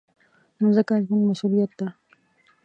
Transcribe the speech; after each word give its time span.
مځکه 0.63 0.93
زموږ 1.05 1.21
مسؤلیت 1.29 1.71
ده. 1.79 1.87